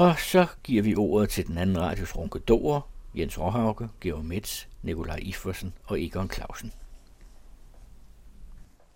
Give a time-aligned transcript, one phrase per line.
[0.00, 2.80] Og så giver vi ordet til den anden radios ronkedorer,
[3.14, 6.72] Jens Råhauke, Georg Metz, Nikolaj Iffersen og Egon Clausen.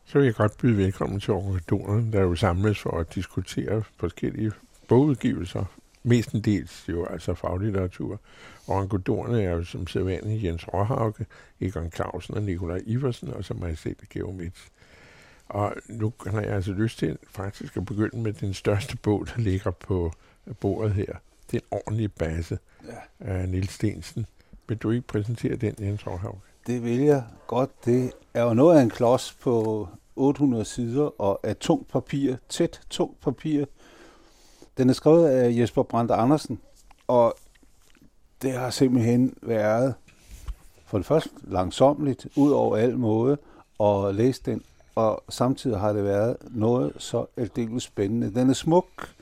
[0.04, 4.52] Så vil jeg godt byde velkommen til organisationerne, der jo samles for at diskutere forskellige
[4.88, 5.64] bogudgivelser,
[6.02, 8.20] mestendels jo altså faglitteratur.
[8.68, 11.26] Organisationerne er jo som sædvanligt Jens Råhauke,
[11.60, 14.60] Egon Clausen og Nikolaj Iversen, og så mig selv, Georg Metz.
[15.48, 19.40] Og nu har jeg altså lyst til faktisk at begynde med den største bog, der
[19.40, 20.12] ligger på
[20.60, 21.12] bordet her.
[21.50, 23.26] Det er en ordentlig base ja.
[23.32, 24.26] af Nils Stensen.
[24.68, 26.38] Vil du ikke præsentere den, Jens Råhauke?
[26.66, 27.70] Det vil jeg godt.
[27.84, 32.80] Det er jo noget af en klods på 800 sider og af tungt papir, tæt
[32.90, 33.64] tungt papir.
[34.76, 36.60] Den er skrevet af Jesper Brandt Andersen,
[37.06, 37.34] og
[38.42, 39.94] det har simpelthen været
[40.86, 43.38] for det første langsomligt, ud over al måde,
[43.80, 44.62] at læse den,
[44.94, 48.34] og samtidig har det været noget så aldeles spændende.
[48.34, 49.13] Den er smuk,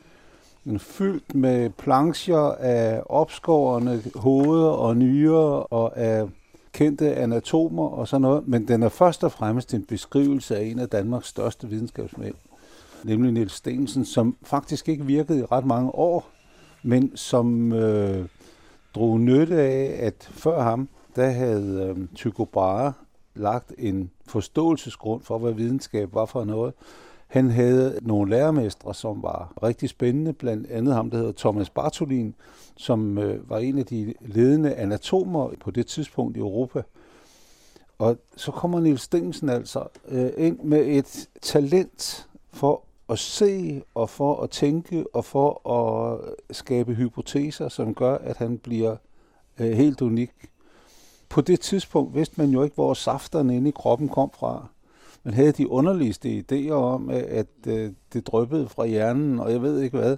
[0.64, 6.28] den er fyldt med plancher af opskårende hoveder og nyrer og af
[6.72, 10.78] kendte anatomer og sådan noget, men den er først og fremmest en beskrivelse af en
[10.78, 12.34] af Danmarks største videnskabsmænd,
[13.04, 16.26] nemlig Niels Stensen, som faktisk ikke virkede i ret mange år,
[16.82, 18.26] men som øh,
[18.94, 22.92] drog nytte af, at før ham, der havde øh, Tycho Brahe
[23.34, 26.74] lagt en forståelsesgrund for, hvad videnskab var for noget.
[27.32, 32.34] Han havde nogle lærermestre, som var rigtig spændende, blandt andet ham, der hedder Thomas Bartolin,
[32.76, 36.82] som øh, var en af de ledende anatomer på det tidspunkt i Europa.
[37.98, 44.10] Og så kommer Niels Stensen altså øh, ind med et talent for at se og
[44.10, 46.20] for at tænke og for at
[46.56, 48.96] skabe hypoteser, som gør, at han bliver
[49.60, 50.32] øh, helt unik.
[51.28, 54.68] På det tidspunkt vidste man jo ikke, hvor safterne inde i kroppen kom fra.
[55.24, 59.80] Man havde de underligste idéer om, at øh, det drøbbede fra hjernen, og jeg ved
[59.80, 60.16] ikke hvad.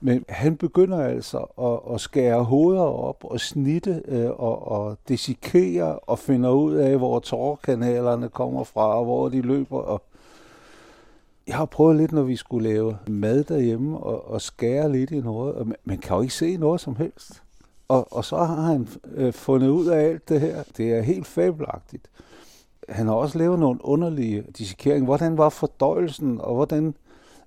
[0.00, 5.98] Men han begynder altså at, at skære hoveder op og snitte øh, og, og desikere
[5.98, 9.78] og finder ud af, hvor tårerkanalerne kommer fra og hvor de løber.
[9.78, 10.02] Og
[11.46, 15.20] jeg har prøvet lidt, når vi skulle lave mad derhjemme og, og skære lidt i
[15.20, 17.42] noget, og man, man kan jo ikke se noget som helst.
[17.88, 20.62] Og, og så har han øh, fundet ud af alt det her.
[20.76, 22.08] Det er helt fabelagtigt.
[22.88, 25.04] Han har også lavet nogle underlige dissekeringer.
[25.04, 26.94] Hvordan var fordøjelsen, og hvordan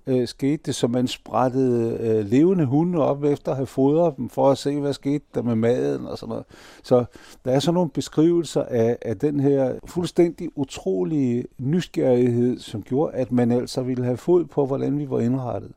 [0.07, 4.29] øh, skete det, så man sprættede øh, levende hunde op efter at have fodret dem,
[4.29, 6.45] for at se, hvad skete der med maden og sådan noget.
[6.83, 7.05] Så
[7.45, 13.31] der er sådan nogle beskrivelser af, af den her fuldstændig utrolige nysgerrighed, som gjorde, at
[13.31, 15.71] man altså ville have fod på, hvordan vi var indrettet.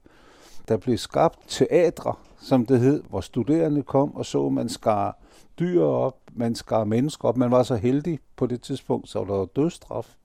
[0.69, 5.19] Der blev skabt teatre, som det hed, hvor studerende kom og så, man skar
[5.59, 7.37] dyr op, man skar mennesker op.
[7.37, 10.17] Man var så heldig på det tidspunkt, så der var dødstraf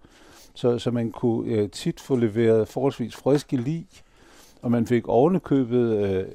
[0.57, 3.87] så, så man kunne øh, tit få leveret forholdsvis friske lig,
[4.61, 6.25] og man fik ovenikøbet øh,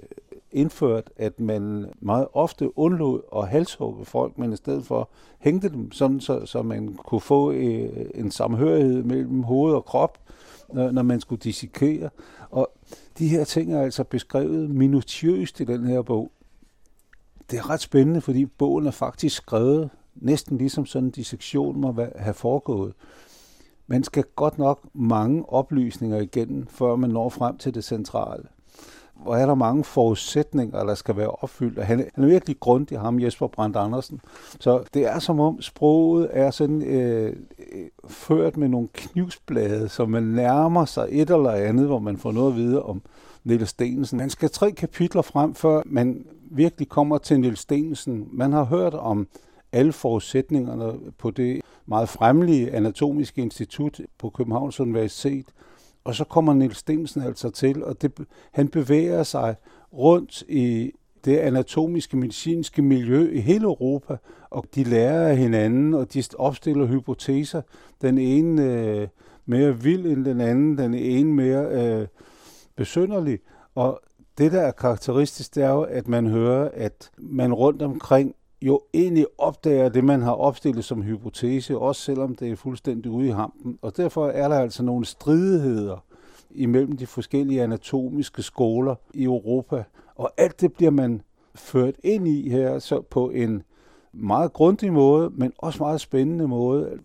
[0.53, 5.93] indført, at man meget ofte undlod at halshugge folk, men i stedet for hængte dem,
[5.93, 10.19] sådan så, så man kunne få øh, en samhørighed mellem hoved og krop,
[10.72, 12.10] når, når man skulle dissekere.
[12.50, 12.72] Og
[13.19, 16.33] de her ting er altså beskrevet minutiøst i den her bog.
[17.52, 22.06] Det er ret spændende, fordi bogen er faktisk skrevet næsten ligesom sådan en dissektion må
[22.16, 22.94] have foregået.
[23.86, 28.42] Man skal godt nok mange oplysninger igennem, før man når frem til det centrale.
[29.22, 31.78] Hvor er der mange forudsætninger, der skal være opfyldt.
[31.78, 34.21] Og han, han er virkelig grundig, ham Jesper Brandt Andersen.
[34.60, 37.37] Så det er som om sproget er sådan øh,
[37.72, 42.33] øh ført med nogle knivsblade, så man nærmer sig et eller andet, hvor man får
[42.33, 43.03] noget at vide om
[43.44, 44.19] Niels Stensen.
[44.19, 48.28] Man skal tre kapitler frem, før man virkelig kommer til Niels Stensen.
[48.33, 49.27] Man har hørt om
[49.72, 55.47] alle forudsætningerne på det meget fremlige anatomiske institut på Københavns Universitet.
[56.04, 58.12] Og så kommer Niels Stensen altså til, og det,
[58.52, 59.56] han bevæger sig
[59.92, 60.92] rundt i
[61.24, 64.16] det anatomiske, medicinske miljø i hele Europa,
[64.50, 67.62] og de lærer af hinanden, og de opstiller hypoteser.
[68.02, 69.08] Den ene øh,
[69.46, 72.06] mere vild end den anden, den ene mere øh,
[72.76, 73.38] besynderlig.
[73.74, 74.00] Og
[74.38, 78.80] det, der er karakteristisk, det er jo, at man hører, at man rundt omkring jo
[78.94, 83.30] egentlig opdager det, man har opstillet som hypotese, også selvom det er fuldstændig ude i
[83.30, 83.78] hampen.
[83.82, 86.04] Og derfor er der altså nogle stridigheder
[86.50, 89.84] imellem de forskellige anatomiske skoler i Europa.
[90.14, 91.22] Og alt det bliver man
[91.54, 93.62] ført ind i her så på en
[94.12, 96.98] meget grundig måde, men også meget spændende måde.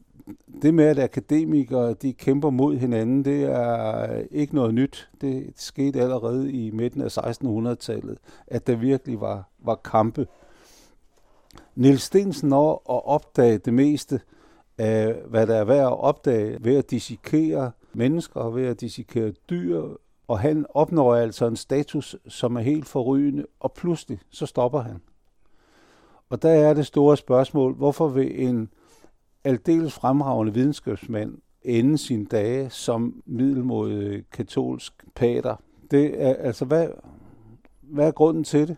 [0.62, 5.10] Det med, at akademikere de kæmper mod hinanden, det er ikke noget nyt.
[5.22, 8.18] Det skete allerede i midten af 1600-tallet,
[8.48, 10.28] at der virkelig var, var kampe
[11.78, 14.22] Nils Stensen når at opdage det meste
[14.78, 19.84] af, hvad der er værd at opdage ved at dissekere mennesker, ved at dissekere dyr,
[20.28, 25.02] Og han opnår altså en status, som er helt forrygende, og pludselig så stopper han.
[26.30, 28.70] Og der er det store spørgsmål, hvorfor vil en
[29.44, 35.56] aldeles fremragende videnskabsmand ende sine dage som middelmodig katolsk pater?
[35.92, 36.88] Det er, altså, hvad,
[37.82, 38.78] hvad er grunden til det?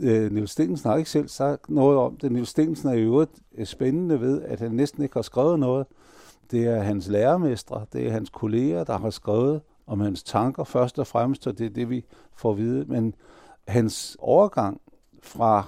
[0.00, 2.32] Øh, Niels Stensen har ikke selv sagt noget om det.
[2.32, 5.86] Niels Stensen er i øvrigt øh, spændende ved, at han næsten ikke har skrevet noget.
[6.50, 10.98] Det er hans lærermestre, det er hans kolleger, der har skrevet om hans tanker først
[10.98, 12.04] og fremmest, og det er det, vi
[12.36, 12.84] får at vide.
[12.84, 13.14] Men
[13.68, 14.80] hans overgang
[15.22, 15.66] fra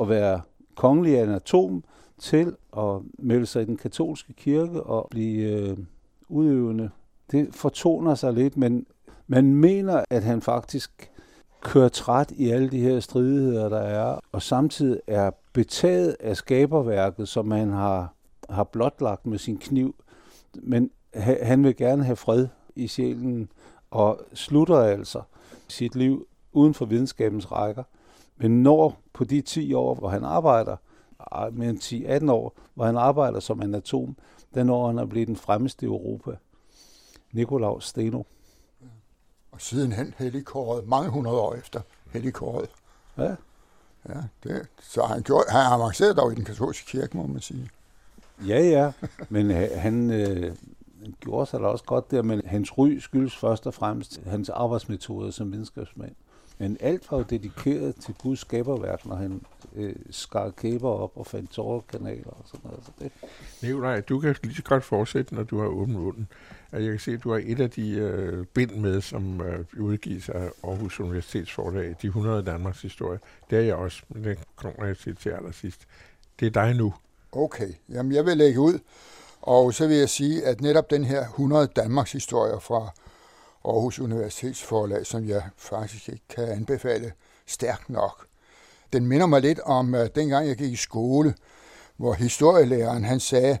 [0.00, 0.40] at være
[0.74, 1.84] kongelig anatom
[2.18, 5.76] til at melde sig i den katolske kirke og blive øh,
[6.28, 6.90] udøvende,
[7.30, 8.86] det fortoner sig lidt, men
[9.26, 11.10] man mener, at han faktisk
[11.60, 17.28] kører træt i alle de her stridigheder, der er, og samtidig er betaget af skaberværket,
[17.28, 18.14] som han har,
[18.50, 19.94] har blotlagt med sin kniv.
[20.54, 23.48] Men han vil gerne have fred i sjælen,
[23.90, 25.22] og slutter altså
[25.68, 27.82] sit liv uden for videnskabens rækker.
[28.36, 30.76] Men når på de 10 år, hvor han arbejder,
[31.52, 34.16] mere end 10-18 år, hvor han arbejder som anatom,
[34.54, 36.30] den når han er blevet den fremmeste i Europa.
[37.32, 38.22] Nikolaus Steno.
[39.58, 41.80] Og sidenhen helligkåret, mange hundrede år efter
[42.12, 42.68] helligkåret.
[43.16, 43.34] Ja.
[44.08, 47.70] Ja, det, så han, gjort, han avanceret dog i den katolske kirke, må man sige.
[48.46, 48.92] Ja, ja,
[49.28, 50.56] men han, øh,
[51.20, 55.30] gjorde sig da også godt der, men hans ry skyldes først og fremmest hans arbejdsmetoder
[55.30, 56.14] som videnskabsmand.
[56.58, 59.42] Men alt var jo dedikeret til Guds skaberværk, når han
[59.76, 62.84] øh, skar kæber op og fandt tårerkanaler og sådan noget.
[62.84, 63.12] Så det.
[63.62, 66.28] Nikolaj, du kan lige så godt fortsætte, når du har åbnet munden.
[66.72, 70.28] Jeg kan se, at du har et af de øh, bind med, som øh, udgives
[70.28, 73.18] af Aarhus Universitetsforlag, De 100 Danmarks historie.
[73.50, 75.80] Det er jeg også, men det kommer jeg til til allersidst.
[76.40, 76.94] Det er dig nu.
[77.32, 78.78] Okay, jamen jeg vil lægge ud,
[79.42, 82.90] og så vil jeg sige, at netop den her 100 Danmarks historier fra
[83.68, 87.12] Aarhus Universitetsforlag, som jeg faktisk ikke kan anbefale
[87.46, 88.26] stærkt nok.
[88.92, 91.34] Den minder mig lidt om at dengang jeg gik i skole,
[91.96, 93.58] hvor historielæreren han sagde,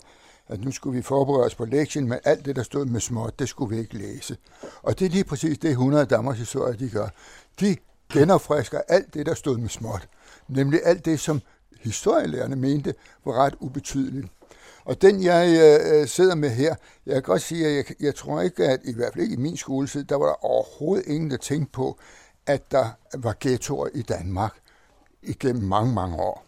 [0.48, 3.38] at nu skulle vi forberede os på lektien, men alt det, der stod med småt,
[3.38, 4.36] det skulle vi ikke læse.
[4.82, 7.08] Og det er lige præcis det 100 Danmarks historie, de gør.
[7.60, 7.76] De
[8.12, 10.08] genopfrisker alt det, der stod med småt.
[10.48, 11.40] Nemlig alt det, som
[11.80, 12.94] historielærerne mente
[13.24, 14.26] var ret ubetydeligt.
[14.88, 16.74] Og den, jeg øh, sidder med her,
[17.06, 19.38] jeg kan godt sige, at jeg, jeg tror ikke, at i hvert fald ikke i
[19.38, 21.98] min skoletid, der var der overhovedet ingen, der tænkte på,
[22.46, 24.54] at der var ghettoer i Danmark
[25.22, 26.44] igennem mange, mange år.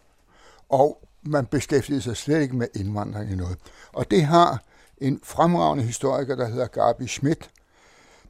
[0.69, 3.57] Og man beskæftigede sig slet ikke med indvandring i noget.
[3.93, 4.63] Og det har
[4.97, 7.49] en fremragende historiker, der hedder Gabi Schmidt,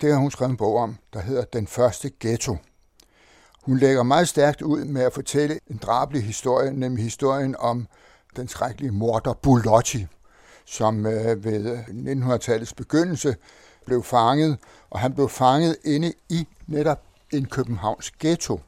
[0.02, 2.58] det har hun skrevet en bog om, der hedder Den første ghetto.
[3.64, 7.88] Hun lægger meget stærkt ud med at fortælle en drabelig historie, nemlig historien om
[8.36, 10.08] den skrækkelige morder Bulotti,
[10.66, 13.36] som øh, ved øh, 1900-tallets begyndelse
[13.86, 14.58] blev fanget,
[14.90, 17.02] og han blev fanget inde i netop
[17.32, 18.60] en Københavns ghetto,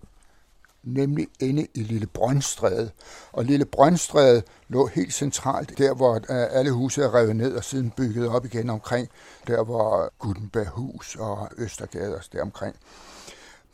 [0.84, 2.92] nemlig inde i Lille Brøndstræde.
[3.32, 7.64] Og Lille Brøndstræde lå helt centralt, der hvor øh, alle huse er revet ned og
[7.64, 9.10] siden bygget op igen omkring,
[9.48, 12.76] der hvor Gutenberghus og Østergade og deromkring.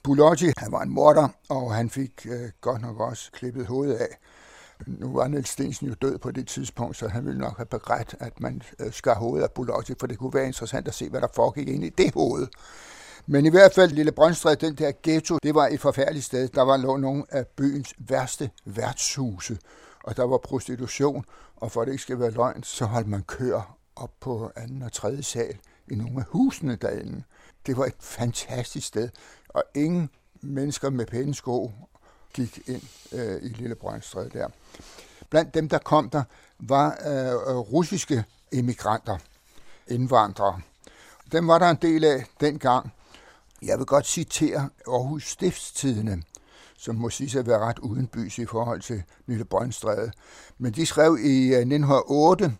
[0.03, 4.17] Bulotti, han var en morder, og han fik øh, godt nok også klippet hovedet af.
[4.87, 8.15] Nu var Niels Stensen jo død på det tidspunkt, så han ville nok have begrædt,
[8.19, 11.21] at man øh, skar hovedet af Bulotti, for det kunne være interessant at se, hvad
[11.21, 12.47] der foregik ind i det hoved.
[13.27, 16.47] Men i hvert fald, Lille Brøndstræd, den der ghetto, det var et forfærdeligt sted.
[16.47, 19.57] Der var lå nogle af byens værste værtshuse,
[20.03, 21.25] og der var prostitution,
[21.55, 24.81] og for at det ikke skal være løgn, så holdt man kør op på anden
[24.81, 27.23] og tredje sal i nogle af husene derinde.
[27.65, 29.09] Det var et fantastisk sted,
[29.49, 30.09] og ingen
[30.41, 31.71] mennesker med pæne sko
[32.33, 32.81] gik ind
[33.11, 34.47] øh, i Lille Brøndstræd der.
[35.29, 36.23] Blandt dem, der kom der,
[36.59, 39.17] var øh, øh russiske emigranter,
[39.87, 40.61] indvandrere.
[41.31, 42.93] Dem var der en del af dengang.
[43.61, 46.23] Jeg vil godt citere Aarhus Stiftstidene,
[46.77, 50.11] som må sige at være ret uden bys i forhold til Lille Brøndstræde.
[50.57, 52.57] Men de skrev i øh, 1908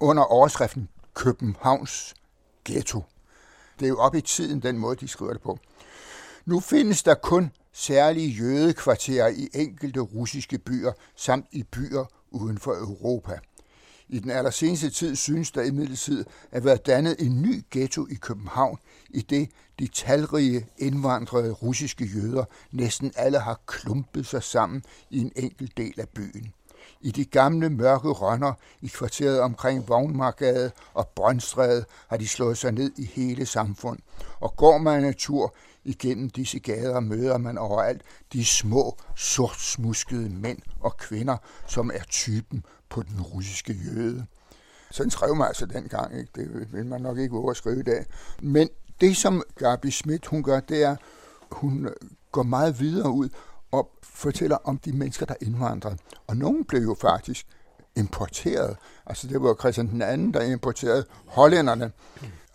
[0.00, 2.14] under overskriften Københavns
[2.64, 3.04] Ghetto.
[3.78, 5.58] Det er jo op i tiden, den måde, de skriver det på.
[6.44, 12.72] Nu findes der kun særlige jødekvarterer i enkelte russiske byer samt i byer uden for
[12.72, 13.38] Europa.
[14.08, 18.78] I den allerseneste tid synes der imidlertid at være dannet en ny ghetto i København,
[19.10, 25.32] i det de talrige indvandrede russiske jøder næsten alle har klumpet sig sammen i en
[25.36, 26.52] enkelt del af byen.
[27.00, 28.52] I de gamle mørke rønner
[28.82, 33.98] i kvarteret omkring Vognmarkade og Brøndstræde har de slået sig ned i hele samfund.
[34.40, 35.54] Og går man en tur
[35.84, 41.36] igennem disse gader, møder man overalt de små, sortsmuskede mænd og kvinder,
[41.66, 44.26] som er typen på den russiske jøde.
[44.90, 46.30] Sådan skrev man altså dengang, ikke?
[46.34, 48.06] det vil man nok ikke våge at skrive i dag.
[48.42, 48.68] Men
[49.00, 50.96] Det, som Gabi Schmidt hun gør, det er,
[51.52, 51.88] hun
[52.32, 53.28] går meget videre ud
[53.70, 55.96] og fortæller om de mennesker, der indvandrede.
[56.26, 57.46] Og nogen blev jo faktisk
[57.96, 58.76] importeret.
[59.06, 61.92] Altså det var Christian den anden, der importerede hollænderne,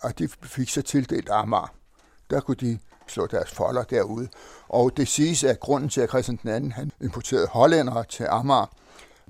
[0.00, 1.74] og de fik så tildelt Amager.
[2.30, 2.78] Der kunne de
[3.10, 4.28] slå deres folder derude.
[4.68, 8.66] Og det siges, at grunden til, at Christian den anden han importerede hollændere til Amager,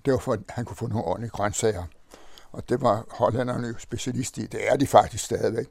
[0.05, 1.85] det var for, at han kunne få nogle ordentlige grøntsager.
[2.53, 4.47] Og det var hollænderne jo specialist i.
[4.47, 5.67] Det er de faktisk stadigvæk.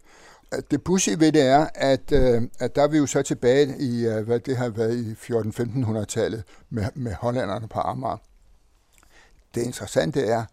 [0.71, 4.05] Det pussy ved det er, at, øh, at der er vi jo så tilbage i,
[4.05, 8.17] øh, hvad det har været i 14-1500-tallet med, med hollænderne på Amager.
[9.55, 10.45] Det interessante er,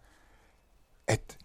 [1.06, 1.36] at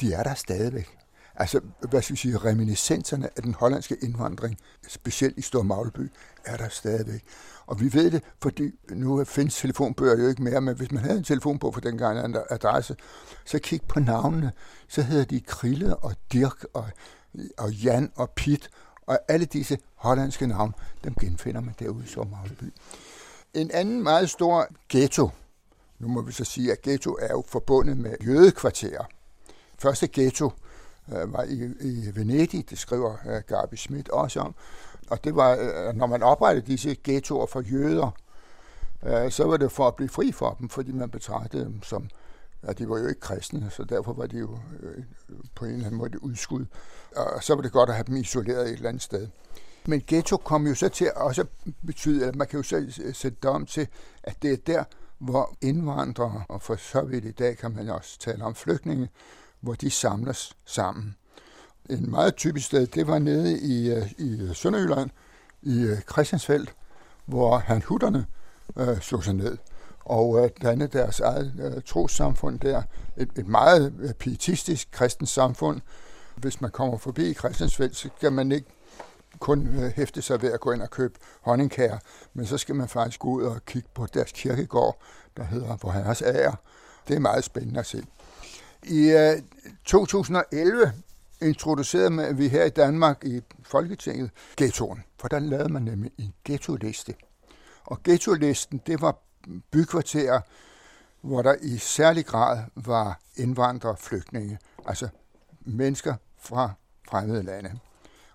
[0.00, 1.03] de er der stadigvæk.
[1.36, 1.60] Altså,
[1.90, 6.10] hvad skal vi sige, reminiscenserne af den hollandske indvandring, specielt i Stor Magleby,
[6.44, 7.24] er der stadigvæk.
[7.66, 11.18] Og vi ved det, fordi nu findes telefonbøger jo ikke mere, men hvis man havde
[11.18, 12.96] en telefonbog for den en adresse,
[13.44, 14.52] så kig på navnene.
[14.88, 16.84] Så hedder de Krille og Dirk og,
[17.58, 18.70] og Jan og Pit,
[19.06, 20.72] og alle disse hollandske navne,
[21.04, 22.72] dem genfinder man derude i Sommerhavleby.
[23.54, 25.30] En anden meget stor ghetto,
[25.98, 29.04] nu må vi så sige, at ghetto er jo forbundet med jødekvarterer.
[29.78, 30.52] Første ghetto
[31.12, 34.54] øh, var i, i Venedig, det skriver øh, Gabi Schmidt også om,
[35.10, 38.10] og det var, øh, når man oprettede disse ghettoer for jøder,
[39.02, 42.08] øh, så var det for at blive fri for dem, fordi man betragtede dem som,
[42.66, 45.04] ja, de var jo ikke kristne, så derfor var de jo øh,
[45.54, 46.66] på en eller anden måde udskud.
[47.16, 49.28] Og så var det godt at have dem isoleret et eller andet sted.
[49.86, 51.44] Men ghetto kom jo så til at også
[51.86, 53.88] betyde, at man kan jo så sætte det om til,
[54.22, 54.84] at det er der,
[55.18, 59.08] hvor indvandrere, og for så vidt i dag kan man også tale om flygtninge,
[59.64, 61.16] hvor de samles sammen.
[61.90, 65.10] En meget typisk sted, det var nede i, øh, i Sønderjylland,
[65.62, 66.74] i øh, Christiansfeldt,
[67.26, 68.26] hvor han hutterne
[68.76, 69.58] øh, slog sig ned
[70.04, 72.82] og øh, dannede deres eget øh, trosamfund der.
[73.16, 75.80] Et, et meget øh, pietistisk kristens samfund.
[76.36, 78.66] Hvis man kommer forbi Christiansfeldt, så kan man ikke
[79.38, 81.98] kun øh, hæfte sig ved at gå ind og købe honningkager,
[82.34, 85.00] men så skal man faktisk gå ud og kigge på deres kirkegård,
[85.36, 86.56] der hedder Vor Herres Ære.
[87.08, 88.04] Det er meget spændende at se.
[88.84, 89.42] I øh,
[89.84, 90.92] 2011
[91.42, 97.14] introducerede vi her i Danmark i Folketinget ghettoen, for der lavede man nemlig en ghetto-liste.
[97.84, 99.18] Og ghetto-listen, det var
[99.70, 100.40] bykvarterer,
[101.20, 105.08] hvor der i særlig grad var indvandrere flygtninge, altså
[105.60, 106.70] mennesker fra
[107.08, 107.78] fremmede lande.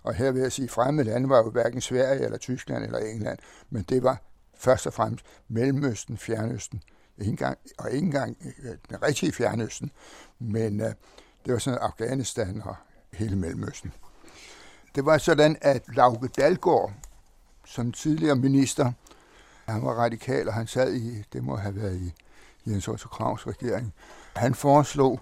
[0.02, 2.98] Og her vil jeg sige, at fremmede lande var jo hverken Sverige eller Tyskland eller
[2.98, 3.38] England,
[3.70, 4.22] men det var
[4.54, 6.82] først og fremmest Mellemøsten, Fjernøsten,
[7.20, 9.90] ikke engang, og ikke engang øh, den rigtige Fjernøsten,
[10.38, 10.92] men øh,
[11.44, 12.76] det var sådan Afghanistan og
[13.12, 13.92] hele Mellemøsten.
[14.94, 16.92] Det var sådan, at Lauke Dalgaard,
[17.64, 18.92] som tidligere minister,
[19.68, 22.14] han var radikal, og han sad i, det må have været i
[22.66, 23.94] Jens Otto Kravs regering,
[24.36, 25.20] han foreslog,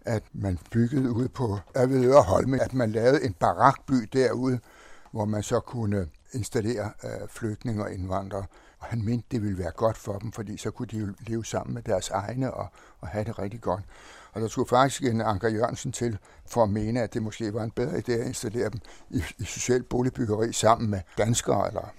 [0.00, 4.60] at man byggede ude på Avedøre Holme, at man lavede en barakby derude,
[5.10, 8.44] hvor man så kunne installere øh, flygtninge og indvandrere.
[8.84, 11.44] Og han mente, det ville være godt for dem, fordi så kunne de jo leve
[11.44, 12.68] sammen med deres egne og,
[13.00, 13.82] og have det rigtig godt.
[14.32, 17.64] Og der skulle faktisk en Anker Jørgensen til for at mene, at det måske var
[17.64, 21.92] en bedre idé at installere dem i, i socialt boligbyggeri sammen med danskere eller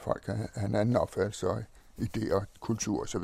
[0.00, 1.62] folk af en anden opfattelse og
[2.00, 3.22] idéer, kultur osv.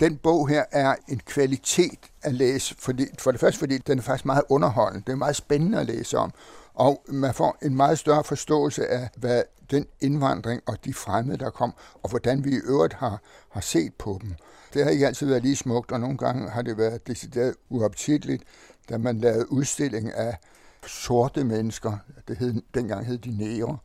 [0.00, 4.02] Den bog her er en kvalitet at læse, fordi, for det første fordi den er
[4.02, 5.04] faktisk meget underholdende.
[5.06, 6.32] Det er meget spændende at læse om.
[6.74, 11.50] Og man får en meget større forståelse af, hvad den indvandring og de fremmede, der
[11.50, 14.34] kom, og hvordan vi i øvrigt har, har set på dem.
[14.74, 18.42] Det har ikke altid været lige smukt, og nogle gange har det været decideret uoptitligt,
[18.88, 20.38] da man lavede udstilling af
[20.86, 21.98] sorte mennesker.
[22.28, 23.78] Det hed, dengang hed de nære.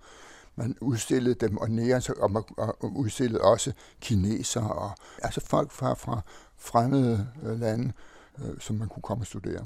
[0.55, 2.43] Man udstillede dem, og nære, og man
[2.81, 6.21] udstillede også kinesere, og altså folk fra, fra
[6.57, 7.93] fremmede øh, lande,
[8.39, 9.65] øh, som man kunne komme og studere.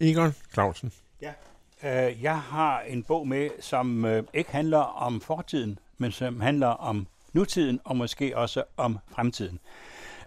[0.00, 0.92] Egon Clausen.
[1.22, 1.32] Ja.
[1.84, 6.66] Øh, jeg har en bog med, som øh, ikke handler om fortiden, men som handler
[6.66, 9.60] om nutiden og måske også om fremtiden.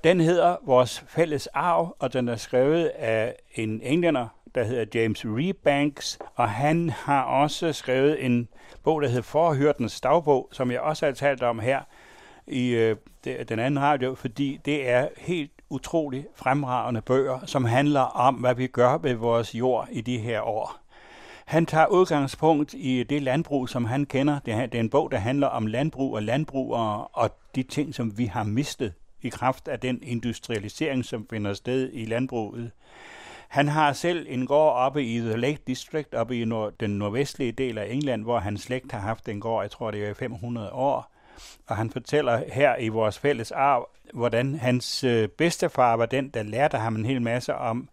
[0.04, 5.26] Den hedder Vores fælles arv, og den er skrevet af en englænder, der hedder James
[5.26, 8.48] Rebanks, og han har også skrevet en
[8.84, 11.82] bog, der hedder Forhørtens dagbog, som jeg også har talt om her
[12.48, 18.36] i øh, den anden radio, fordi det er helt utrolig fremragende bøger, som handler om,
[18.36, 20.76] hvad vi gør med vores jord i de her år.
[21.46, 24.40] Han tager udgangspunkt i det landbrug, som han kender.
[24.40, 28.26] Det er en bog, der handler om landbrug og landbrugere og de ting, som vi
[28.26, 32.72] har mistet i kraft af den industrialisering, som finder sted i landbruget.
[33.48, 37.52] Han har selv en gård oppe i The Lake District, oppe i nord, den nordvestlige
[37.52, 40.72] del af England, hvor hans slægt har haft en gård, jeg tror det er 500
[40.72, 41.13] år.
[41.68, 46.44] Og han fortæller her i vores fælles arv, hvordan hans øh, bedstefar var den, der
[46.44, 47.90] lærte ham en hel masse om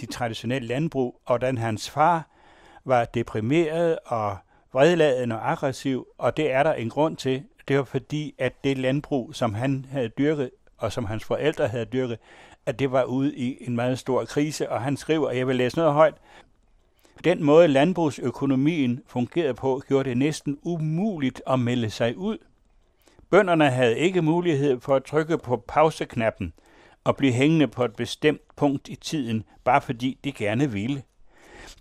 [0.00, 2.28] de traditionelle landbrug, og hvordan hans far
[2.84, 4.36] var deprimeret og
[4.72, 7.42] vredladen og aggressiv, og det er der en grund til.
[7.68, 11.84] Det var fordi, at det landbrug, som han havde dyrket, og som hans forældre havde
[11.84, 12.18] dyrket,
[12.66, 15.56] at det var ude i en meget stor krise, og han skriver, og jeg vil
[15.56, 16.14] læse noget højt,
[17.24, 22.38] den måde landbrugsøkonomien fungerede på, gjorde det næsten umuligt at melde sig ud.
[23.30, 26.52] Bønderne havde ikke mulighed for at trykke på pauseknappen
[27.04, 31.02] og blive hængende på et bestemt punkt i tiden, bare fordi de gerne ville.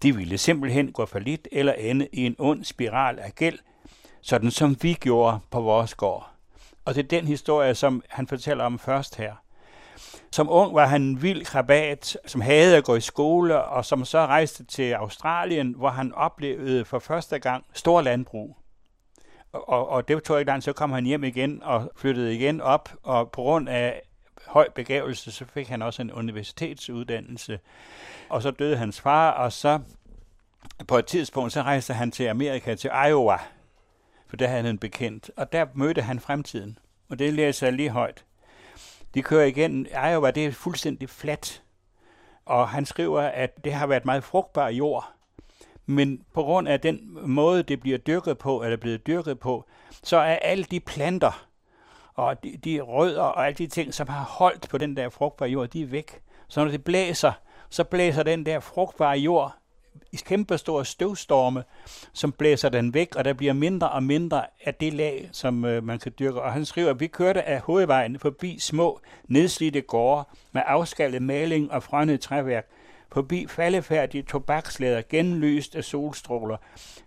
[0.03, 3.59] De ville simpelthen gå for lidt eller ende i en ond spiral af gæld,
[4.21, 6.29] sådan som vi gjorde på vores gård.
[6.85, 9.33] Og det er den historie, som han fortæller om først her.
[10.31, 14.05] Som ung var han en vild krabat, som havde at gå i skole, og som
[14.05, 18.57] så rejste til Australien, hvor han oplevede for første gang stor landbrug.
[19.55, 22.89] Og, og det tog ikke langt, så kom han hjem igen og flyttede igen op,
[23.03, 24.01] og på grund af
[24.47, 27.59] høj begævelse, så fik han også en universitetsuddannelse.
[28.29, 29.79] Og så døde hans far, og så
[30.88, 33.38] på et tidspunkt, så rejste han til Amerika, til Iowa,
[34.27, 36.77] for der havde han en bekendt, og der mødte han fremtiden.
[37.09, 38.25] Og det læser jeg lige højt.
[39.13, 41.63] De kører igen, Iowa, det er fuldstændig fladt.
[42.45, 45.14] Og han skriver, at det har været meget frugtbar jord.
[45.86, 49.65] Men på grund af den måde, det bliver dyrket på, eller blevet dyrket på,
[50.04, 51.46] så er alle de planter,
[52.13, 55.50] og de, de rødder og alle de ting, som har holdt på den der frugtbare
[55.50, 56.22] jord, de er væk.
[56.48, 57.32] Så når det blæser,
[57.70, 59.56] så blæser den der frugtbare jord
[60.12, 61.63] i kæmpestore støvstorme,
[62.13, 65.84] som blæser den væk, og der bliver mindre og mindre af det lag, som øh,
[65.84, 66.42] man kan dyrke.
[66.42, 71.72] Og han skriver, at vi kørte af hovedvejen forbi små, nedslidte gårde med afskallet maling
[71.72, 72.68] og frønnet træværk,
[73.15, 76.57] forbi faldefærdige tobakslæder genlyst af solstråler,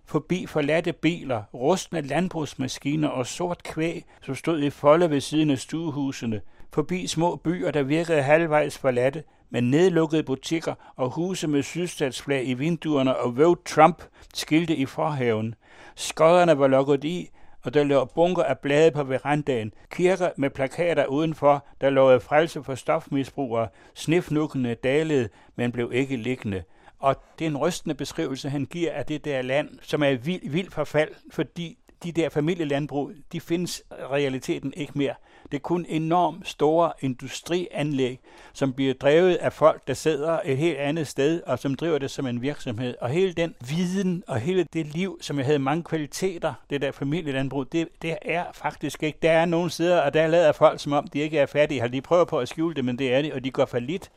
[0.06, 5.58] forbi forladte biler, rustne landbrugsmaskiner og sort kvæg, som stod i folde ved siden af
[5.58, 6.40] stuehusene,
[6.72, 12.54] forbi små byer, der virkede halvvejs forladte, med nedlukkede butikker og huse med sydstatsflag i
[12.54, 14.02] vinduerne og Vote Trump
[14.34, 15.54] skilte i forhaven.
[15.96, 17.30] Skodderne var lukket i,
[17.68, 22.62] og der lå bunker af blade på verandaen, kirker med plakater udenfor, der lovede frelse
[22.64, 26.62] for stofmisbrugere, snifnukkende dalede, men blev ikke liggende.
[26.98, 30.50] Og det er en rystende beskrivelse, han giver af det der land, som er vild,
[30.50, 35.14] vild forfald, fordi de der familielandbrug, de findes realiteten ikke mere.
[35.50, 38.20] Det er kun enormt store industrianlæg,
[38.52, 42.10] som bliver drevet af folk, der sidder et helt andet sted, og som driver det
[42.10, 42.94] som en virksomhed.
[43.00, 46.92] Og hele den viden og hele det liv, som jeg havde mange kvaliteter, det der
[46.92, 49.18] familielandbrug, det, det er faktisk ikke.
[49.22, 51.80] Der er nogle steder, og der lader folk, som om de ikke er fattige.
[51.80, 53.78] Har de prøvet på at skjule det, men det er de, og de går for
[53.78, 54.10] lidt,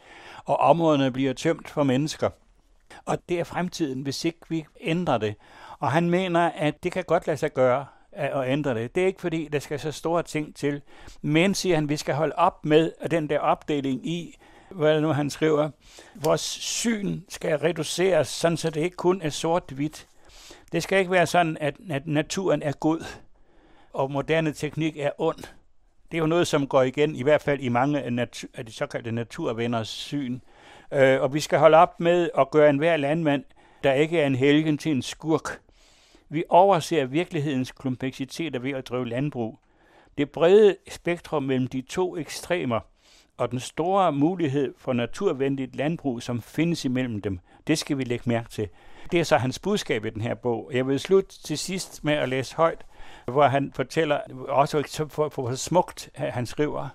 [0.45, 2.29] og områderne bliver tømt for mennesker.
[3.05, 5.35] Og det er fremtiden, hvis ikke vi ændrer det.
[5.79, 8.95] Og han mener, at det kan godt lade sig gøre at ændre det.
[8.95, 10.81] Det er ikke fordi, der skal så store ting til.
[11.21, 14.37] Men, siger han, vi skal holde op med den der opdeling i,
[14.69, 15.69] hvad nu han skriver,
[16.15, 20.07] vores syn skal reduceres, sådan så det ikke kun er sort-hvidt.
[20.71, 23.05] Det skal ikke være sådan, at, at naturen er god,
[23.93, 25.43] og moderne teknik er ond.
[26.11, 28.65] Det er jo noget, som går igen, i hvert fald i mange af, natu- af
[28.65, 30.39] de såkaldte naturvenners syn.
[30.93, 33.43] Øh, og vi skal holde op med at gøre enhver landmand,
[33.83, 35.61] der ikke er en helgen til en skurk.
[36.33, 39.59] Vi overser virkelighedens kompleksiteter ved at drive landbrug.
[40.17, 42.79] Det brede spektrum mellem de to ekstremer
[43.37, 48.29] og den store mulighed for naturvenligt landbrug, som findes imellem dem, det skal vi lægge
[48.29, 48.69] mærke til.
[49.11, 50.71] Det er så hans budskab i den her bog.
[50.73, 52.85] Jeg vil slutte til sidst med at læse højt,
[53.25, 56.89] hvor han fortæller også for, for smukt, han skriver.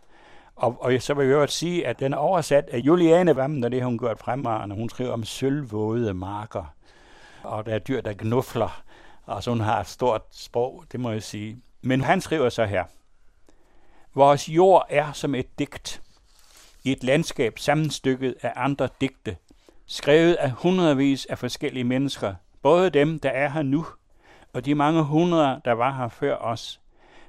[0.57, 3.71] Og, og så vil jeg jo sige, at den er oversat af Juliane Vammen, og
[3.71, 4.77] det har hun gjort fremragende.
[4.77, 6.75] Hun skriver om sølvvåde marker,
[7.43, 8.86] og der er dyr, der gnufler.
[9.29, 11.59] Altså hun har et stort sprog, det må jeg sige.
[11.83, 12.85] Men han skriver så her.
[14.15, 16.03] Vores jord er som et digt.
[16.85, 19.37] I et landskab sammenstykket af andre digte.
[19.87, 22.35] Skrevet af hundredvis af forskellige mennesker.
[22.63, 23.87] Både dem, der er her nu,
[24.53, 26.81] og de mange hundrede, der var her før os.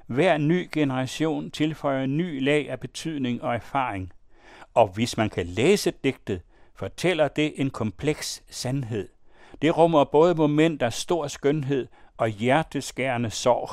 [0.06, 4.12] Hver ny generation tilføjer ny lag af betydning og erfaring.
[4.74, 6.42] Og hvis man kan læse digtet,
[6.74, 9.08] fortæller det en kompleks sandhed.
[9.62, 13.70] Det rummer både moment af stor skønhed og hjerteskærende sorg.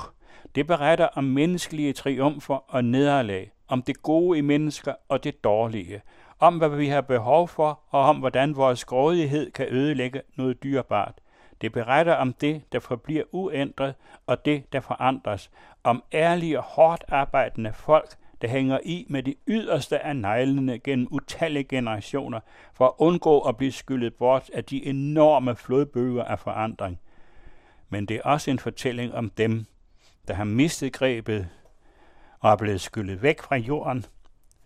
[0.56, 6.02] Det beretter om menneskelige triumfer og nederlag, om det gode i mennesker og det dårlige,
[6.40, 11.14] om hvad vi har behov for, og om hvordan vores grådighed kan ødelægge noget dyrebart.
[11.62, 13.94] Det beretter om det, der forbliver uændret,
[14.28, 15.52] og det, der forandres,
[15.84, 21.08] om ærlige og hårdt arbejdende folk, der hænger i med de yderste af neglene gennem
[21.12, 22.40] utallige generationer,
[22.74, 27.00] for at undgå at blive skyllet bort af de enorme flodbølger af forandring.
[27.90, 29.66] Men det er også en fortælling om dem,
[30.28, 31.50] der har mistet grebet
[32.40, 34.06] og er blevet skyllet væk fra jorden,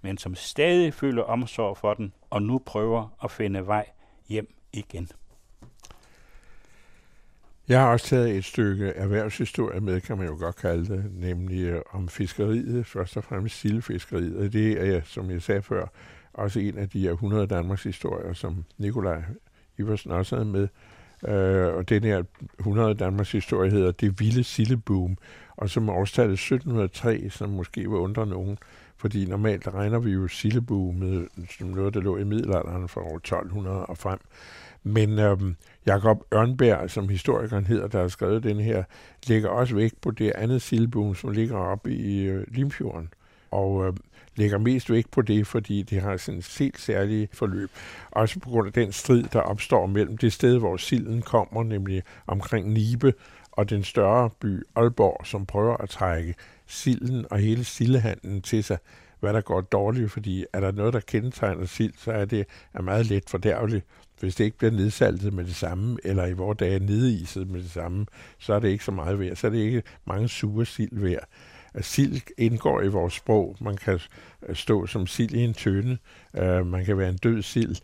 [0.01, 3.85] men som stadig føler omsorg for den og nu prøver at finde vej
[4.29, 5.09] hjem igen.
[7.69, 11.63] Jeg har også taget et stykke erhvervshistorie med, kan man jo godt kalde det, nemlig
[11.63, 14.53] øh, om fiskeriet, først og fremmest sildefiskeriet.
[14.53, 15.85] Det er, som jeg sagde før,
[16.33, 19.23] også en af de 100 Danmarks historier, som Nikolaj
[19.77, 20.67] Iversen også havde med.
[21.27, 22.23] Øh, og den her
[22.59, 25.17] 100 Danmarks historie hedder Det vilde sildeboom,
[25.57, 28.57] og som årstallet 1703, som måske vil undre nogen,
[28.97, 31.27] fordi normalt regner vi jo sildeboomet
[31.57, 34.19] som noget, der lå i middelalderen fra år 1200 og frem.
[34.83, 38.83] Men øhm, Jakob Ørnberg, som historikeren hedder, der har skrevet den her,
[39.27, 43.13] lægger også vægt på det andet sildeboom, som ligger oppe i øh, Limfjorden.
[43.51, 43.93] Og øh,
[44.35, 47.69] lægger mest vægt på det, fordi det har sådan et helt særligt forløb.
[48.11, 52.03] Også på grund af den strid, der opstår mellem det sted, hvor silden kommer, nemlig
[52.27, 53.13] omkring Nibe,
[53.51, 56.35] og den større by Aalborg, som prøver at trække
[56.67, 58.77] silden og hele sildehandlen til sig,
[59.19, 62.81] hvad der går dårligt, fordi er der noget, der kendetegner sild, så er det er
[62.81, 63.85] meget let fordærveligt.
[64.19, 67.71] Hvis det ikke bliver nedsaltet med det samme, eller i vores dage nediset med det
[67.71, 68.05] samme,
[68.39, 69.35] så er det ikke så meget værd.
[69.35, 71.27] Så er det ikke mange sure sild værd.
[71.81, 73.55] Sild indgår i vores sprog.
[73.61, 73.99] Man kan
[74.47, 75.97] øh, stå som sild i en tønde.
[76.33, 77.75] Uh, øh, man kan være en død sild.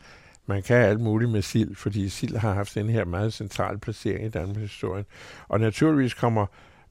[0.46, 4.26] Man kan alt muligt med sild, fordi sild har haft den her meget central placering
[4.26, 5.06] i Danmarks historie.
[5.48, 6.46] Og naturligvis kommer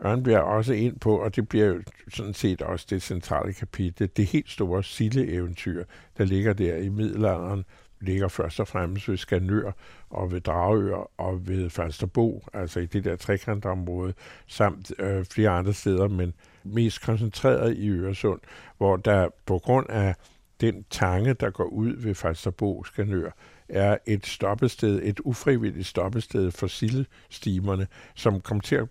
[0.04, 4.26] Ørnbjerg også ind på, og det bliver jo sådan set også det centrale kapitel, det
[4.26, 5.84] helt store sildeeventyr,
[6.18, 7.64] der ligger der i middelalderen,
[8.00, 9.72] ligger først og fremmest ved Skanør
[10.10, 14.14] og ved Dragør og ved Falsterbo, altså i det der trekantområde,
[14.46, 18.40] samt øh, flere andre steder, men mest koncentreret i Øresund,
[18.78, 20.14] hvor der på grund af
[20.60, 23.30] den tange, der går ud ved Falsterbo Skanør,
[23.68, 28.88] er et stoppested, et ufrivilligt stoppested for sildestimerne, som kom til at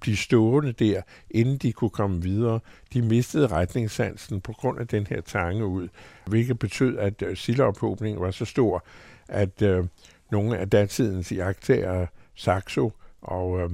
[0.00, 2.60] blive stående der, inden de kunne komme videre.
[2.92, 5.88] De mistede retningssansen på grund af den her tange ud,
[6.26, 8.84] hvilket betød, at øh, sildeophobningen var så stor,
[9.28, 9.84] at øh,
[10.30, 12.92] nogle af datidens jagttager, Saxo
[13.22, 13.70] og øh,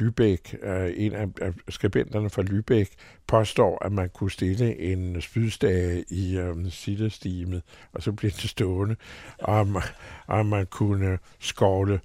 [0.00, 2.94] Lübeck, øh, en af, af skribenterne fra Lübeck,
[3.26, 8.96] påstår, at man kunne stille en spydstage i øh, sildestimet, og så blev det stående,
[9.38, 9.82] og,
[10.26, 12.00] og man kunne skovle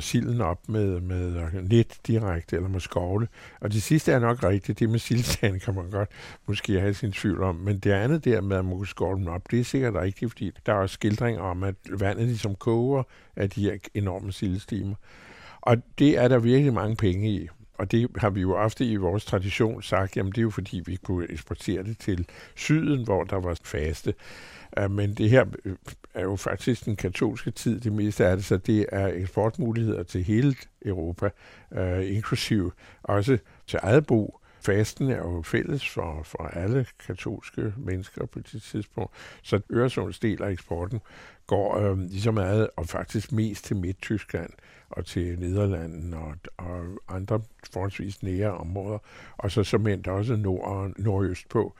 [0.00, 3.28] silden op med, med net direkte, eller med skovle.
[3.60, 4.78] Og det sidste er nok rigtigt.
[4.78, 6.08] Det med sildtagen kan man godt
[6.46, 7.54] måske have sin tvivl om.
[7.54, 10.30] Men det andet der med, at man kunne skovle dem op, det er sikkert rigtigt,
[10.30, 13.02] fordi der er skildring skildringer om, at vandet ligesom koger
[13.36, 14.94] af de her enorme sildestimer.
[15.60, 17.48] Og det er der virkelig mange penge i.
[17.78, 20.82] Og det har vi jo ofte i vores tradition sagt, jamen det er jo fordi,
[20.86, 24.14] vi kunne eksportere det til syden, hvor der var faste.
[24.90, 25.76] Men det her øh,
[26.14, 30.24] er jo faktisk den katolske tid, det meste af det, så det er eksportmuligheder til
[30.24, 30.54] hele
[30.84, 31.30] Europa,
[31.72, 34.38] øh, inklusiv også til eget brug.
[34.60, 40.42] Fasten er jo fælles for, for alle katolske mennesker på det tidspunkt, så Øresunds del
[40.42, 41.00] af eksporten
[41.46, 44.50] går øh, ligesom meget, og faktisk mest til Midt-Tyskland
[44.90, 47.40] og til Nederlanden og, og andre
[47.72, 48.98] forholdsvis nære områder,
[49.36, 51.74] og så som også nord og nordøst på.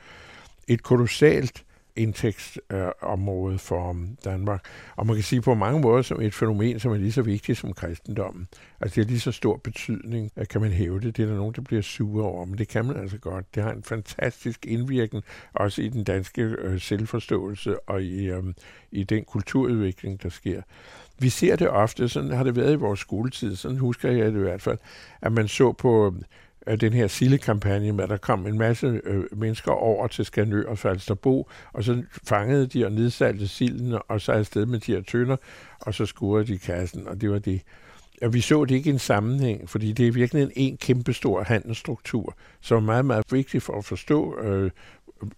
[0.69, 1.65] Et kolossalt
[1.97, 4.65] indtægtsområde øh, for um, Danmark.
[4.97, 7.59] Og man kan sige på mange måder som et fænomen, som er lige så vigtigt
[7.59, 8.49] som kristendommen.
[8.81, 11.17] Altså det har lige så stor betydning, at kan man hæve det.
[11.17, 13.55] Det er der nogen, der bliver sure over, men det kan man altså godt.
[13.55, 18.43] Det har en fantastisk indvirkning, også i den danske øh, selvforståelse og i, øh,
[18.91, 20.63] i den kulturudvikling, der sker.
[21.19, 24.39] Vi ser det ofte, sådan har det været i vores skoletid, sådan husker jeg det
[24.39, 24.79] i hvert fald,
[25.23, 26.23] at man så på um,
[26.67, 30.69] øh, den her sildekampagne med, at der kom en masse øh, mennesker over til Skanør
[30.69, 35.03] og Falsterbo, og så fangede de og nedsalte silden, og så afsted med de her
[35.03, 35.37] tønder,
[35.81, 37.61] og så skurede de kassen, og det var det.
[38.23, 41.43] Og vi så det ikke i en sammenhæng, fordi det er virkelig en, en kæmpestor
[41.43, 44.71] handelsstruktur, som er meget, meget vigtig for at forstå øh,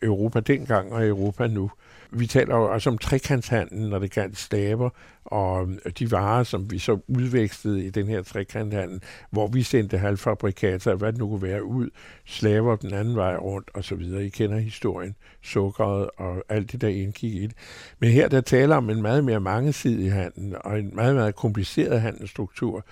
[0.02, 1.70] Europa dengang og Europa nu.
[2.10, 4.90] Vi taler jo også om trekantshandlen, når det galt staber,
[5.24, 9.98] og øhm, de varer, som vi så udvekslede i den her trekanthandel, hvor vi sendte
[9.98, 11.90] halvfabrikater, hvad det nu kunne være, ud,
[12.24, 14.24] slaver den anden vej rundt, og så videre.
[14.24, 17.56] I kender historien, sukkeret og alt det, der indgik i det.
[17.98, 22.00] Men her der taler om en meget mere mangesidig handel, og en meget, meget kompliceret
[22.00, 22.84] handelsstruktur,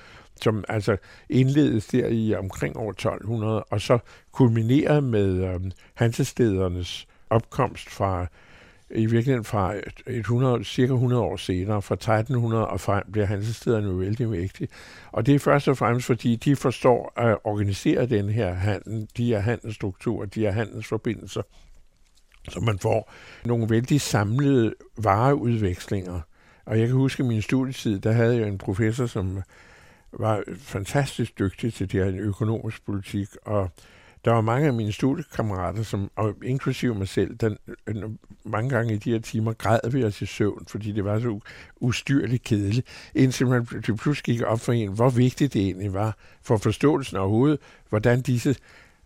[0.43, 0.97] som altså
[1.29, 3.99] indledes der i omkring år 1200, og så
[4.33, 8.27] kulminerer med øhm, hansestedernes opkomst fra
[8.95, 9.75] i virkeligheden fra
[10.07, 14.69] 100, cirka 100 år senere, fra 1300 og frem, bliver hansestederne jo vældig vigtige.
[15.13, 19.27] Og det er først og fremmest, fordi de forstår at organisere den her handel, de
[19.27, 21.43] her handelsstrukturer, de her handelsforbindelser,
[22.49, 23.13] så man får
[23.45, 26.21] nogle vældig samlede vareudvekslinger.
[26.65, 29.43] Og jeg kan huske min studietid, der havde jeg en professor, som
[30.13, 33.71] var fantastisk dygtig til det her økonomisk politik, og
[34.25, 37.97] der var mange af mine studiekammerater, som, og inklusive mig selv, den, øh,
[38.45, 41.41] mange gange i de her timer græd vi os i søvn, fordi det var så
[41.77, 46.57] ustyrligt kedeligt, indtil man pludselig gik op for en, hvor vigtigt det egentlig var for
[46.57, 48.57] forståelsen overhovedet, hvordan disse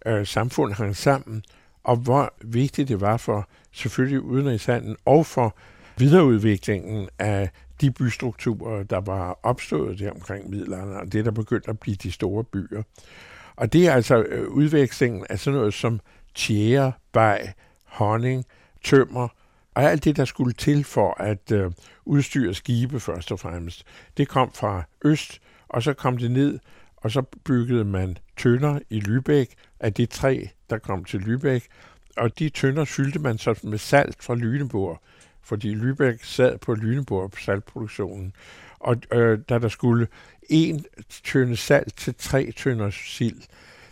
[0.07, 1.43] øh, samfund hang sammen,
[1.85, 5.57] og hvor vigtigt det var for selvfølgelig udenrigshandlen og for
[5.99, 11.79] videreudviklingen af de bystrukturer, der var opstået der omkring middelalderen, og det, der begyndte at
[11.81, 12.83] blive de store byer.
[13.57, 16.01] Og det er altså øh, udvekslingen af sådan noget som
[16.35, 18.45] tjære, bag, honning,
[18.85, 19.29] tømmer,
[19.75, 21.71] og alt det, der skulle til for at øh,
[22.05, 23.85] udstyre skibe først og fremmest.
[24.17, 26.59] Det kom fra øst, og så kom det ned,
[26.97, 31.69] og så byggede man tønder i Lübeck af det træ, der kom til Lübeck,
[32.17, 34.99] og de tønder fyldte man så med salt fra Lüneburg,
[35.47, 38.33] fordi Lübeck sad på Lüneburg på saltproduktionen.
[38.81, 40.07] Og øh, da der skulle
[40.49, 40.85] en
[41.25, 43.43] tønde salt til tre tønder sild,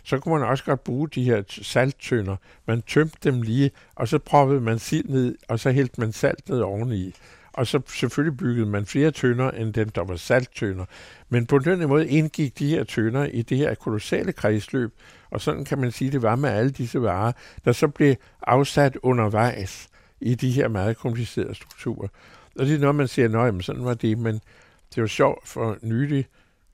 [0.03, 2.35] så kunne man også godt bruge de her salttønder.
[2.67, 6.49] Man tømte dem lige, og så proppede man sild ned, og så hældte man salt
[6.49, 7.13] ned oveni.
[7.53, 10.85] Og så selvfølgelig byggede man flere tønder, end dem, der var salttønder.
[11.29, 14.93] Men på den måde indgik de her tønder i det her kolossale kredsløb,
[15.29, 17.31] og sådan kan man sige, det var med alle disse varer,
[17.65, 19.89] der så blev afsat undervejs
[20.21, 22.07] i de her meget komplicerede strukturer.
[22.55, 24.33] Og det er noget, man siger, nej, men sådan var det, men
[24.95, 26.25] det var sjovt for nylig,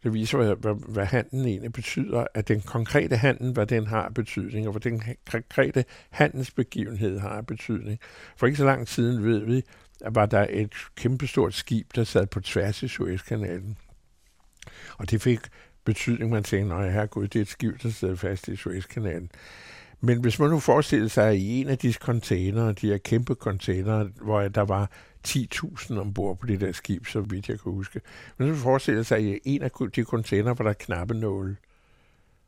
[0.03, 4.09] det viser, hvad, hvad, hvad handlen egentlig betyder, at den konkrete handel, hvad den har
[4.09, 7.99] betydning, og hvad den konkrete handelsbegivenhed har betydning.
[8.37, 9.63] For ikke så lang siden ved vi,
[10.01, 13.77] at var der et kæmpestort skib, der sad på tværs i Suezkanalen.
[14.97, 15.39] Og det fik
[15.85, 19.31] betydning, man tænkte, nej, herregud, det er et skib, der sidder fast i Suezkanalen.
[20.01, 23.33] Men hvis man nu forestiller sig, at i en af disse containere, de her kæmpe
[23.33, 24.89] containere, hvor der var
[25.27, 28.01] 10.000 ombord på det der skib, så vidt jeg kan huske.
[28.37, 31.57] Men så forestiller sig, at i en af de containere var der knappe nåle.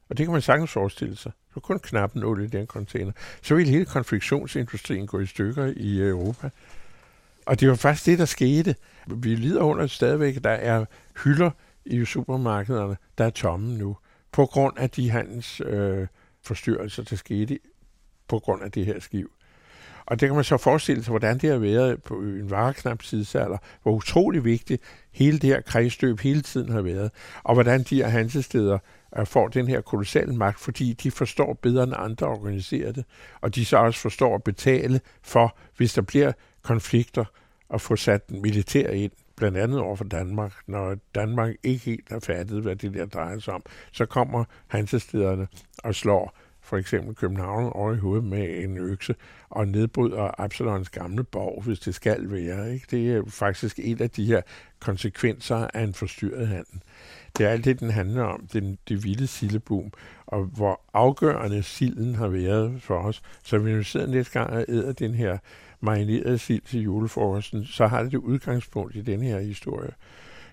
[0.10, 1.32] Og det kan man sagtens forestille sig.
[1.54, 3.12] Så kun knappenåle i den container.
[3.42, 6.50] Så ville hele konfektionsindustrien gå i stykker i Europa.
[7.46, 8.76] Og det var faktisk det, der skete.
[9.08, 10.86] Vi lider under stadigvæk, der er
[11.24, 11.52] hylder
[11.86, 13.98] i supermarkederne, der er tomme nu,
[14.32, 16.08] på grund af de handels øh,
[16.44, 17.60] forstyrrelser, der skete
[18.28, 19.28] på grund af det her skib.
[20.06, 23.58] Og det kan man så forestille sig, hvordan det har været på en vareknap tidsalder,
[23.84, 27.12] hvor utrolig vigtigt hele det her kredsløb hele tiden har været,
[27.44, 28.78] og hvordan de her hansesteder
[29.18, 33.06] øh, får den her kolossale magt, fordi de forstår bedre end andre organiseret det,
[33.42, 37.26] og de så også forstår at betale for, hvis der bliver konflikter,
[37.74, 40.54] at få sat militær ind, blandt andet over for Danmark.
[40.68, 45.48] Når Danmark ikke helt har fattet, hvad det der drejer sig om, så kommer hansestederne
[45.84, 49.16] og slår for eksempel København over i hovedet med en økse
[49.50, 52.74] og nedbryder Absalons gamle borg, hvis det skal være.
[52.74, 52.86] Ikke?
[52.92, 54.42] Det er faktisk en af de her
[54.80, 56.82] konsekvenser af en forstyrret handel.
[57.38, 59.92] Det er alt det, den handler om, den, det vilde sildeboom,
[60.26, 63.22] og hvor afgørende silden har været for os.
[63.44, 65.38] Så vi nu sidder næste gang og æder den her
[65.84, 69.92] marineret sild til julefrokosten, så har det det udgangspunkt i den her historie.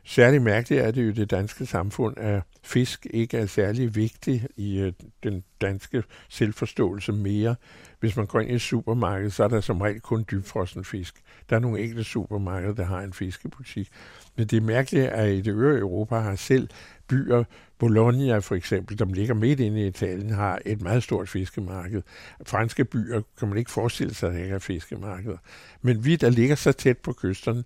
[0.04, 4.78] Særligt mærkeligt er det jo det danske samfund, at fisk ikke er særlig vigtig i
[4.78, 7.56] øh, den danske selvforståelse mere.
[8.00, 11.14] Hvis man går ind i et supermarked, så er der som regel kun dybfrossen fisk.
[11.50, 13.88] Der er nogle enkelte supermarkeder, der har en fiskebutik.
[14.36, 16.68] Men det mærkelige er at i det øvrige Europa har selv
[17.10, 17.44] byer,
[17.78, 22.02] Bologna for eksempel, der ligger midt inde i Italien, har et meget stort fiskemarked.
[22.46, 25.36] Franske byer kan man ikke forestille sig, at der ikke er fiskemarkeder.
[25.82, 27.64] Men vi, der ligger så tæt på kysterne,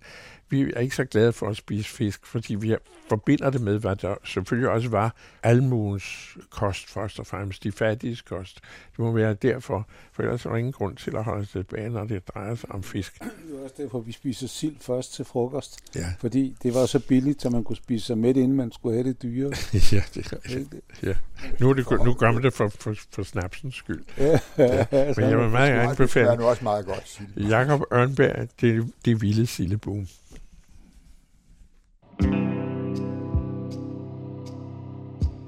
[0.49, 2.75] vi er ikke så glade for at spise fisk, fordi vi
[3.09, 8.21] forbinder det med, hvad der selvfølgelig også var almuens kost, først og fremmest de fattiges
[8.21, 8.59] kost.
[8.91, 11.89] Det må være derfor, for ellers er der ingen grund til at holde sig tilbage,
[11.89, 13.19] når det drejer sig om fisk.
[13.19, 15.95] Det er også derfor, vi spiser sild først til frokost.
[15.95, 16.05] Ja.
[16.19, 19.07] Fordi det var så billigt, så man kunne spise sig med, inden man skulle have
[19.07, 19.34] det dyre.
[19.91, 20.59] ja, det er
[21.03, 21.13] ja.
[21.59, 24.03] Nu, er det, nu gør man det for, for, for snapsens skyld.
[24.17, 24.85] Ja, ja.
[25.17, 26.31] Men jeg vil meget gerne befale.
[26.31, 27.21] Det er også meget godt.
[27.37, 30.07] Jakob Ørnberg, det, det vilde sildeboom.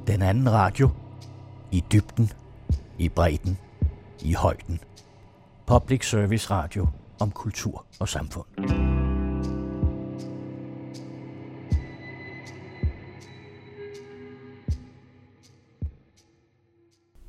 [0.08, 0.90] Den anden radio.
[1.72, 2.32] I dybden,
[2.98, 3.58] i bredden,
[4.22, 4.80] i højden.
[5.66, 6.88] Public Service Radio
[7.20, 8.87] om kultur og samfund.